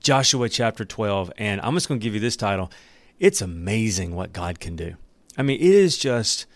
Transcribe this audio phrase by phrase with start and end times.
[0.00, 1.32] Joshua chapter 12.
[1.38, 2.70] And I'm just going to give you this title
[3.18, 4.96] It's amazing what God can do.
[5.36, 6.46] I mean, it is just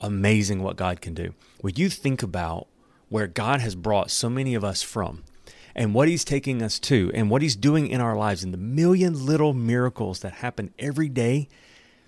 [0.00, 1.34] amazing what God can do.
[1.60, 2.66] When you think about
[3.08, 5.24] where God has brought so many of us from,
[5.74, 8.58] and what he's taking us to, and what he's doing in our lives, and the
[8.58, 11.48] million little miracles that happen every day,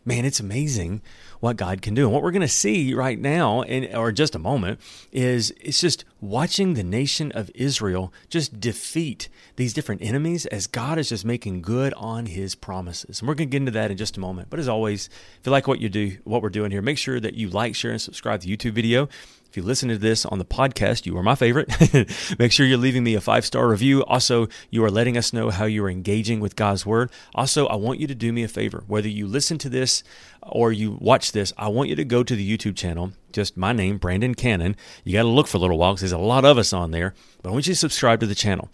[0.05, 1.03] man, it's amazing
[1.41, 2.05] what God can do.
[2.05, 4.80] And what we're going to see right now, in, or just a moment,
[5.13, 10.99] is it's just watching the nation of Israel just defeat these different enemies as God
[10.99, 13.21] is just making good on his promises.
[13.21, 14.51] And we're going to get into that in just a moment.
[14.51, 17.21] But as always, if you like what you do, what we're doing here, make sure
[17.21, 19.09] that you like, share, and subscribe to the YouTube video.
[19.55, 21.69] If you listen to this on the podcast, you are my favorite.
[22.41, 24.05] Make sure you're leaving me a five star review.
[24.07, 27.09] Also, you are letting us know how you are engaging with God's word.
[27.37, 28.83] Also, I want you to do me a favor.
[28.88, 30.02] Whether you listen to this
[30.43, 33.73] or you watch this, I want you to go to the YouTube channel, just my
[33.73, 34.74] name, Brandon Cannon.
[35.05, 36.91] You got to look for a little while because there's a lot of us on
[36.91, 38.71] there, but I want you to subscribe to the channel.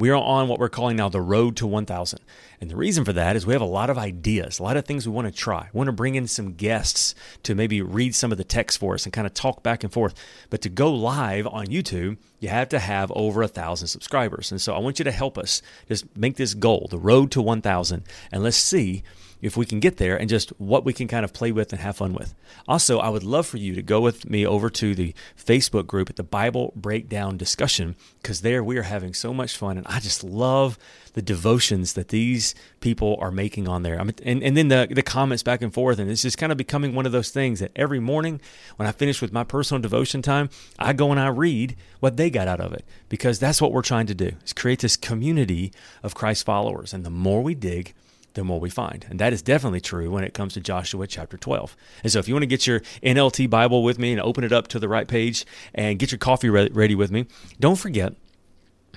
[0.00, 2.18] We are on what we're calling now the road to 1,000.
[2.60, 4.84] And the reason for that is we have a lot of ideas, a lot of
[4.84, 5.68] things we want to try.
[5.72, 8.94] We want to bring in some guests to maybe read some of the text for
[8.94, 10.14] us and kind of talk back and forth.
[10.50, 14.50] But to go live on YouTube, you have to have over a thousand subscribers.
[14.50, 17.42] And so I want you to help us just make this goal, the road to
[17.42, 19.02] 1,000, and let's see
[19.44, 21.82] if we can get there and just what we can kind of play with and
[21.82, 22.34] have fun with.
[22.66, 26.08] Also, I would love for you to go with me over to the Facebook group
[26.08, 30.00] at the Bible Breakdown Discussion because there we are having so much fun and I
[30.00, 30.78] just love
[31.14, 33.98] the devotions that these people are making on there.
[34.00, 35.98] I mean, and, and then the, the comments back and forth.
[35.98, 38.40] And it's just kind of becoming one of those things that every morning
[38.76, 42.30] when I finish with my personal devotion time, I go and I read what they
[42.30, 45.72] got out of it because that's what we're trying to do is create this community
[46.02, 46.92] of Christ followers.
[46.92, 47.94] And the more we dig,
[48.34, 49.06] the more we find.
[49.08, 51.76] And that is definitely true when it comes to Joshua chapter 12.
[52.02, 54.52] And so if you want to get your NLT Bible with me and open it
[54.52, 57.26] up to the right page and get your coffee ready with me,
[57.60, 58.14] don't forget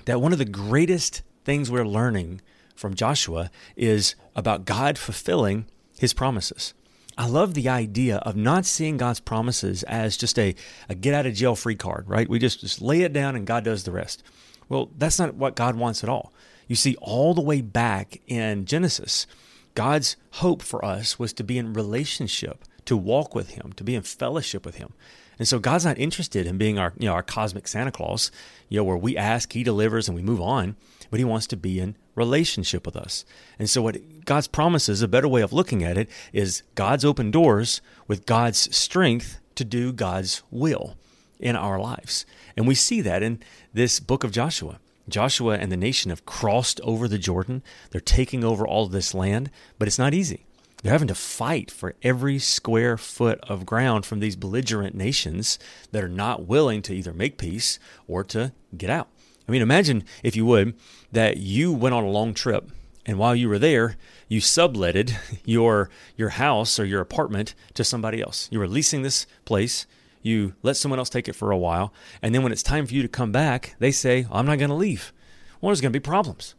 [0.06, 2.42] that one of the greatest things we're learning
[2.76, 5.66] from Joshua is about God fulfilling
[5.98, 6.74] his promises.
[7.18, 10.56] I love the idea of not seeing God's promises as just a,
[10.90, 12.28] a get out of jail free card, right?
[12.28, 14.24] We just, just lay it down and God does the rest.
[14.68, 16.34] Well, that's not what God wants at all.
[16.68, 19.26] You see, all the way back in Genesis,
[19.74, 23.96] God's hope for us was to be in relationship, to walk with Him, to be
[23.96, 24.92] in fellowship with Him.
[25.40, 28.32] And so God's not interested in being our, you know, our cosmic Santa Claus,
[28.70, 30.76] you know, where we ask, He delivers, and we move on,
[31.10, 33.24] but He wants to be in relationship with us.
[33.60, 37.32] And so what God's promises, a better way of looking at it, is God's open
[37.32, 40.98] doors with God's strength to do God's will
[41.40, 42.26] in our lives.
[42.56, 43.40] And we see that in
[43.74, 44.80] this book of Joshua.
[45.08, 47.64] Joshua and the nation have crossed over the Jordan.
[47.92, 50.47] They're taking over all this land, but it's not easy.
[50.82, 55.58] They're having to fight for every square foot of ground from these belligerent nations
[55.92, 59.10] that are not willing to either make peace or to get out.
[59.48, 60.76] I mean, imagine, if you would,
[61.12, 62.70] that you went on a long trip
[63.06, 63.96] and while you were there,
[64.28, 68.50] you subletted your your house or your apartment to somebody else.
[68.52, 69.88] You were leasing this place
[70.28, 72.94] you let someone else take it for a while, and then when it's time for
[72.94, 75.14] you to come back, they say, I'm not going to leave.
[75.62, 76.54] Well, there's going to be problems.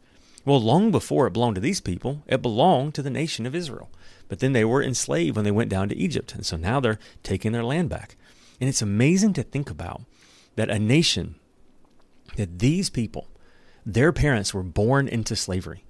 [0.49, 3.91] Well, long before it belonged to these people, it belonged to the nation of Israel.
[4.29, 6.97] But then they were enslaved when they went down to Egypt, and so now they're
[7.21, 8.15] taking their land back.
[8.59, 10.01] And it's amazing to think about
[10.55, 11.35] that a nation,
[12.35, 13.27] that these people,
[13.85, 15.83] their parents were born into slavery.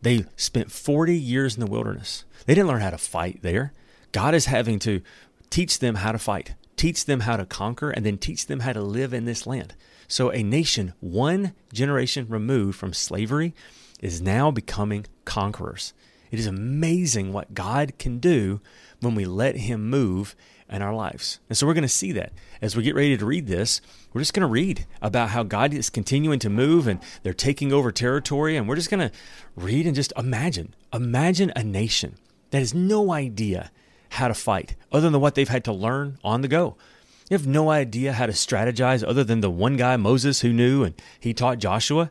[0.00, 2.24] They spent 40 years in the wilderness.
[2.46, 3.74] They didn't learn how to fight there.
[4.12, 5.02] God is having to
[5.50, 8.72] teach them how to fight teach them how to conquer, and then teach them how
[8.72, 9.74] to live in this land.
[10.06, 13.54] So, a nation one generation removed from slavery
[14.00, 15.92] is now becoming conquerors.
[16.30, 18.60] It is amazing what God can do
[19.00, 20.36] when we let Him move
[20.70, 21.40] in our lives.
[21.48, 23.80] And so we're going to see that as we get ready to read this.
[24.12, 27.72] We're just going to read about how God is continuing to move and they're taking
[27.72, 28.56] over territory.
[28.56, 29.14] And we're just going to
[29.56, 30.74] read and just imagine.
[30.92, 32.16] Imagine a nation
[32.50, 33.70] that has no idea
[34.10, 36.76] how to fight other than what they've had to learn on the go.
[37.30, 40.82] You have no idea how to strategize other than the one guy, Moses, who knew
[40.82, 42.10] and he taught Joshua.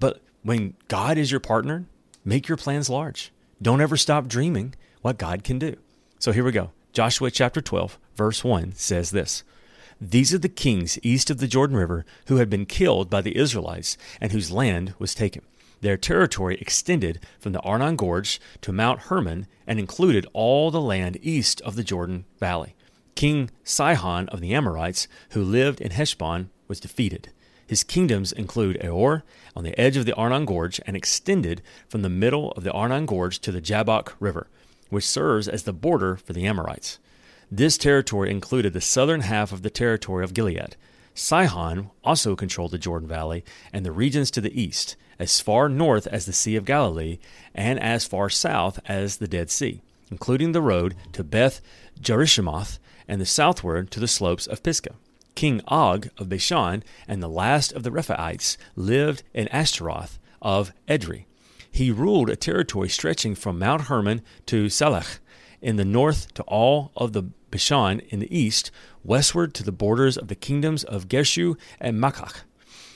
[0.00, 1.84] But when God is your partner,
[2.24, 3.32] make your plans large.
[3.60, 5.76] Don't ever stop dreaming what God can do.
[6.18, 6.70] So here we go.
[6.94, 9.44] Joshua chapter 12, verse 1 says this
[10.00, 13.36] These are the kings east of the Jordan River who had been killed by the
[13.36, 15.42] Israelites and whose land was taken.
[15.82, 21.18] Their territory extended from the Arnon Gorge to Mount Hermon and included all the land
[21.20, 22.74] east of the Jordan Valley.
[23.14, 27.32] King Sihon of the Amorites, who lived in Heshbon, was defeated.
[27.68, 29.22] His kingdoms include Aroer
[29.54, 33.04] on the edge of the Arnon Gorge and extended from the middle of the Arnon
[33.04, 34.48] Gorge to the Jabbok River,
[34.88, 36.98] which serves as the border for the Amorites.
[37.50, 40.76] This territory included the southern half of the territory of Gilead.
[41.14, 46.06] Sihon also controlled the Jordan Valley and the regions to the east, as far north
[46.06, 47.18] as the Sea of Galilee
[47.54, 51.60] and as far south as the Dead Sea, including the road to Beth
[52.00, 54.94] Jeshimoth and the southward to the slopes of Pisgah.
[55.38, 61.26] King Og of Bashan and the last of the Rephaites lived in Ashtaroth of Edrei.
[61.70, 65.20] He ruled a territory stretching from Mount Hermon to Salecah
[65.62, 68.72] in the north to all of the Bashan in the east,
[69.04, 72.42] westward to the borders of the kingdoms of Geshur and Maacah.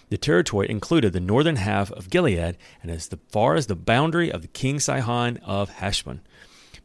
[0.09, 4.43] The territory included the northern half of Gilead and as far as the boundary of
[4.43, 6.23] the king Sihon of Heshbon.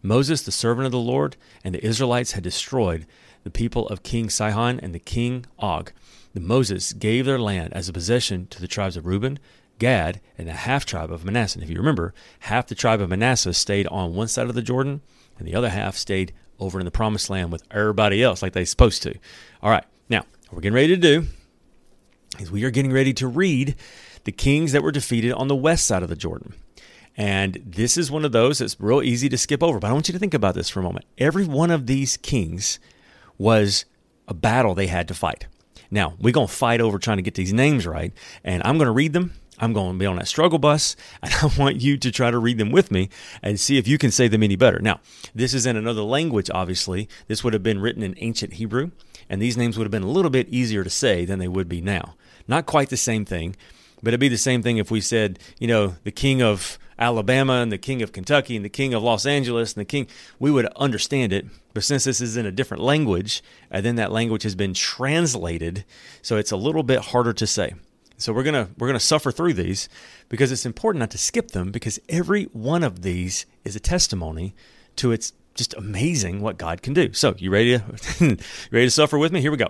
[0.03, 3.07] Moses, the servant of the Lord, and the Israelites had destroyed
[3.47, 5.93] the people of King Sihon and the king Og.
[6.33, 9.39] The Moses gave their land as a possession to the tribes of Reuben,
[9.79, 11.59] Gad, and the half tribe of Manasseh.
[11.59, 14.61] And if you remember, half the tribe of Manasseh stayed on one side of the
[14.61, 14.99] Jordan,
[15.39, 18.65] and the other half stayed over in the promised land with everybody else like they're
[18.65, 19.17] supposed to.
[19.63, 21.27] All right, now, what we're getting ready to do
[22.39, 23.77] is we are getting ready to read
[24.25, 26.53] the kings that were defeated on the west side of the Jordan.
[27.15, 29.79] And this is one of those that's real easy to skip over.
[29.79, 31.05] But I want you to think about this for a moment.
[31.17, 32.77] Every one of these kings
[33.37, 33.85] was
[34.27, 35.47] a battle they had to fight.
[35.89, 38.13] Now, we're going to fight over trying to get these names right.
[38.43, 39.33] And I'm going to read them.
[39.59, 42.37] I'm going to be on that struggle bus, and I want you to try to
[42.37, 43.09] read them with me
[43.41, 44.79] and see if you can say them any better.
[44.79, 44.99] Now,
[45.33, 47.09] this is in another language, obviously.
[47.27, 48.91] This would have been written in ancient Hebrew,
[49.29, 51.67] and these names would have been a little bit easier to say than they would
[51.67, 52.15] be now.
[52.47, 53.55] Not quite the same thing,
[54.01, 57.53] but it'd be the same thing if we said, you know, the king of Alabama
[57.53, 60.07] and the king of Kentucky and the king of Los Angeles and the king,
[60.39, 61.45] we would understand it.
[61.73, 65.85] But since this is in a different language, and then that language has been translated,
[66.21, 67.73] so it's a little bit harder to say.
[68.17, 69.89] So we're gonna we're gonna suffer through these
[70.27, 74.55] because it's important not to skip them because every one of these is a testimony
[74.95, 77.11] to its just amazing what God can do.
[77.13, 77.83] So, you ready to
[78.71, 79.41] ready to suffer with me?
[79.41, 79.69] Here we go.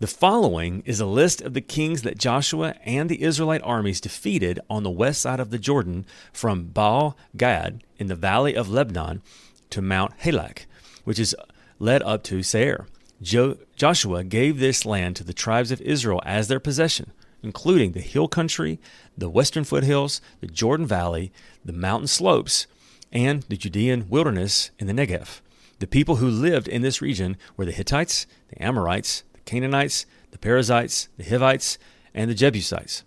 [0.00, 4.60] The following is a list of the kings that Joshua and the Israelite armies defeated
[4.68, 9.22] on the west side of the Jordan from Baal Gad in the valley of Lebanon
[9.70, 10.66] to Mount Halak,
[11.04, 11.36] which is
[11.78, 12.86] led up to Seir.
[13.22, 17.12] Jo- Joshua gave this land to the tribes of Israel as their possession,
[17.42, 18.78] including the hill country,
[19.16, 21.32] the western foothills, the Jordan Valley,
[21.64, 22.66] the mountain slopes,
[23.12, 25.40] and the Judean wilderness in the Negev.
[25.78, 30.38] The people who lived in this region were the Hittites, the Amorites, the Canaanites, the
[30.38, 31.78] Perizzites, the Hivites,
[32.14, 33.04] and the Jebusites.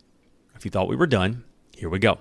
[0.55, 1.43] If you thought we were done,
[1.75, 2.19] here we go.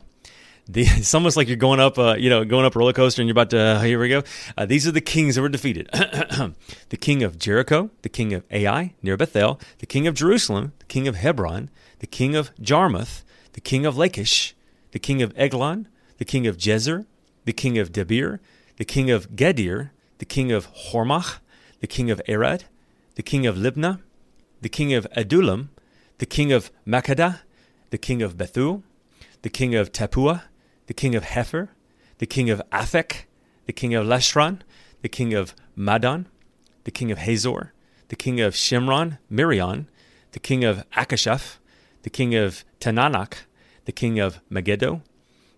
[0.69, 3.21] The, it's almost like you're going up, uh, you know, going up a roller coaster,
[3.21, 3.59] and you're about to.
[3.59, 4.23] Uh, here we go.
[4.57, 8.45] Uh, these are the kings that were defeated: the king of Jericho, the king of
[8.51, 13.25] Ai near Bethel, the king of Jerusalem, the king of Hebron, the king of Jarmuth,
[13.53, 14.55] the king of Lachish,
[14.93, 15.89] the king of Eglon,
[16.19, 17.07] the king of Gezer,
[17.49, 18.41] the king of Debir,
[18.77, 21.39] the king of Geder, the king of Hormah,
[21.81, 22.65] the king of Arad,
[23.15, 24.03] the king of Libnah,
[24.61, 25.71] the king of Adullam,
[26.19, 27.41] the king of Makkedah,
[27.89, 28.83] the king of Bethel,
[29.41, 30.43] the king of Tappuah,
[30.89, 31.71] the king of Hepher,
[32.19, 33.25] the king of Aphek,
[33.65, 34.61] the king of Lasharon,
[35.01, 36.27] the king of Madon,
[36.85, 37.73] the king of Hazor,
[38.09, 39.89] the king of Shimron, Meron,
[40.33, 41.57] the king of Acshaph,
[42.03, 43.47] the king of Taanach,
[43.87, 45.01] the king of Megiddo,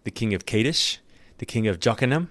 [0.05, 1.00] the king of Kadesh,
[1.40, 2.28] the king of Jokneam,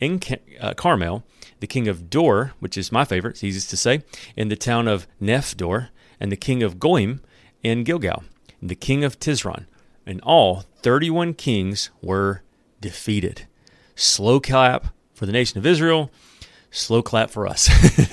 [0.00, 0.20] in
[0.60, 1.24] uh, Carmel,
[1.60, 4.02] the king of Dor, which is my favorite, it's easiest to say,
[4.34, 7.20] in the town of Naphoth-dor, and the king of Goyim
[7.62, 8.24] in Gilgal,
[8.60, 9.66] and the king of Tisron.
[10.06, 12.42] And all, 31 kings were
[12.80, 13.46] defeated.
[13.94, 16.10] Slow clap for the nation of Israel,
[16.70, 17.68] slow clap for us.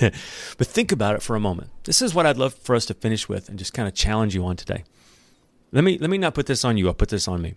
[0.58, 1.70] but think about it for a moment.
[1.84, 4.34] This is what I'd love for us to finish with and just kind of challenge
[4.34, 4.84] you on today.
[5.72, 7.54] Let me let me not put this on you, I'll put this on me.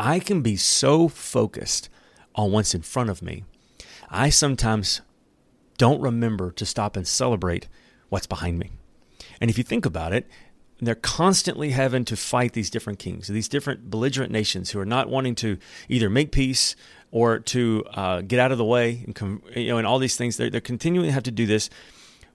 [0.00, 1.90] I can be so focused
[2.34, 3.44] on what's in front of me,
[4.08, 5.02] I sometimes
[5.76, 7.68] don't remember to stop and celebrate
[8.08, 8.70] what's behind me.
[9.42, 10.26] And if you think about it,
[10.80, 15.10] they're constantly having to fight these different kings, these different belligerent nations who are not
[15.10, 15.58] wanting to
[15.90, 16.74] either make peace
[17.10, 20.16] or to uh, get out of the way, and com- you know, and all these
[20.16, 20.38] things.
[20.38, 21.68] They're, they're have to do this.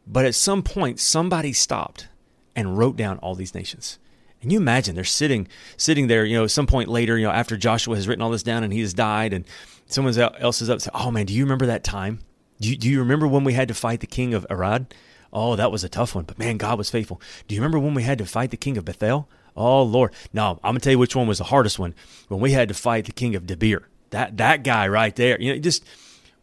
[0.05, 2.10] But at some point, somebody stopped
[2.55, 3.98] and wrote down all these nations.
[4.42, 7.58] Can you imagine they're sitting sitting there, you know, some point later, you know, after
[7.58, 9.46] Joshua has written all this down and he has died, and
[9.88, 12.20] someone else is up, say, "Oh man, do you remember that time?
[12.60, 14.94] Do you, do you remember when we had to fight the king of Arad?
[15.34, 17.20] Oh, that was a tough one, but man, God was faithful.
[17.48, 19.27] Do you remember when we had to fight the king of Bethel?
[19.56, 20.13] Oh Lord.
[20.34, 21.94] No, I'm gonna tell you which one was the hardest one.
[22.27, 23.84] When we had to fight the king of Debir.
[24.12, 25.39] That that guy right there.
[25.42, 25.86] You know, just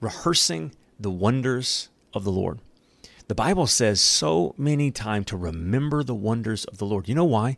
[0.01, 2.59] rehearsing the wonders of the Lord.
[3.33, 7.09] The Bible says so many times to remember the wonders of the Lord.
[7.09, 7.57] You know why?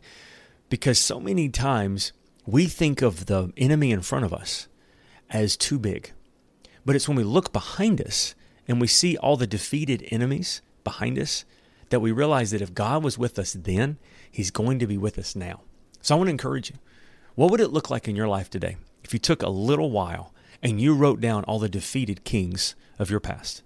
[0.69, 2.13] Because so many times
[2.45, 4.69] we think of the enemy in front of us
[5.29, 6.13] as too big.
[6.85, 8.35] But it's when we look behind us
[8.69, 11.43] and we see all the defeated enemies behind us
[11.89, 13.97] that we realize that if God was with us then,
[14.31, 15.59] He's going to be with us now.
[15.99, 16.77] So I want to encourage you.
[17.35, 20.33] What would it look like in your life today if you took a little while
[20.63, 23.61] and you wrote down all the defeated kings of your past?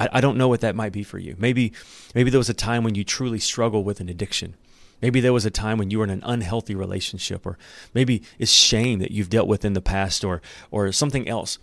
[0.00, 1.36] I, I don't know what that might be for you.
[1.38, 1.72] Maybe,
[2.14, 4.56] maybe there was a time when you truly struggled with an addiction.
[5.02, 7.58] Maybe there was a time when you were in an unhealthy relationship, or
[7.94, 11.58] maybe it's shame that you've dealt with in the past, or or something else.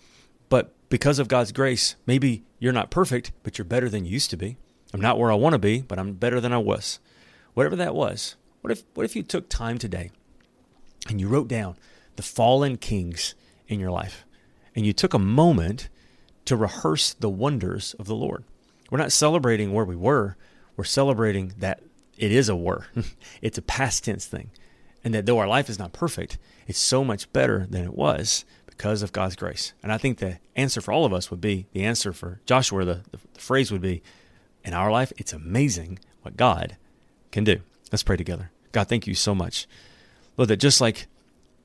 [0.50, 4.29] But because of God's grace, maybe you're not perfect, but you're better than you used
[4.32, 4.58] to be.
[4.94, 7.00] I'm not where I want to be, but I'm better than I was.
[7.53, 8.36] Whatever that was.
[8.62, 10.12] What if what if you took time today
[11.08, 11.75] and you wrote down
[12.15, 13.36] the fallen kings
[13.67, 14.25] in your life
[14.75, 15.89] and you took a moment
[16.48, 18.44] to rehearse the wonders of the Lord.
[18.89, 20.38] We're not celebrating where we were,
[20.75, 21.82] we're celebrating that
[22.18, 22.88] it is a were.
[23.42, 24.50] it's a past tense thing.
[25.04, 28.46] And that though our life is not perfect, it's so much better than it was
[28.66, 29.74] because of God's grace.
[29.84, 32.86] And I think the answer for all of us would be the answer for Joshua,
[32.86, 34.01] the, the, the phrase would be,
[34.63, 36.77] in our life, it's amazing what God
[37.32, 37.62] can do.
[37.92, 38.51] Let's pray together.
[38.72, 39.66] God, thank you so much.
[40.36, 41.08] Lord, that just like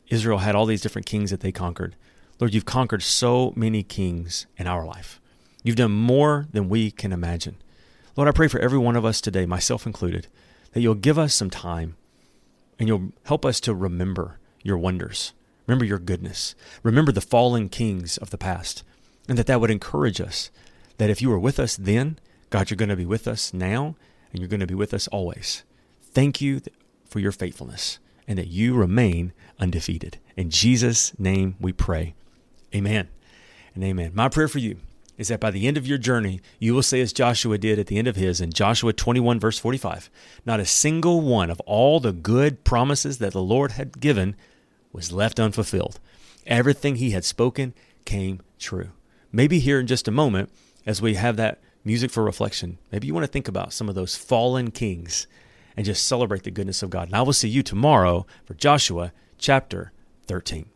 [0.09, 1.97] Israel had all these different kings that they conquered,
[2.41, 5.21] Lord, you've conquered so many kings in our life.
[5.63, 7.57] You've done more than we can imagine.
[8.17, 10.27] Lord, I pray for every one of us today, myself included,
[10.73, 11.97] that you'll give us some time
[12.79, 15.33] and you'll help us to remember your wonders,
[15.67, 18.83] remember your goodness, remember the fallen kings of the past,
[19.29, 20.51] and that that would encourage us
[20.99, 22.19] that if you were with us then,
[22.51, 23.97] God, you're going to be with us now
[24.33, 25.63] and you're going to be with us always.
[26.03, 26.61] Thank you
[27.07, 30.19] for your faithfulness and that you remain undefeated.
[30.37, 32.15] In Jesus' name we pray.
[32.75, 33.09] Amen
[33.75, 34.13] and amen.
[34.15, 34.79] My prayer for you
[35.19, 37.87] is that by the end of your journey, you will say, as Joshua did at
[37.87, 40.11] the end of his in Joshua 21, verse 45,
[40.47, 44.35] not a single one of all the good promises that the Lord had given
[44.93, 46.01] was left unfulfilled.
[46.47, 47.75] Everything he had spoken
[48.05, 48.91] came true.
[49.31, 50.51] Maybe here in just a moment,
[50.87, 53.95] as we have that music for reflection, maybe you want to think about some of
[53.95, 55.27] those fallen kings
[55.77, 57.09] and just celebrate the goodness of God.
[57.09, 59.93] And I will see you tomorrow for Joshua chapter
[60.27, 60.67] 13.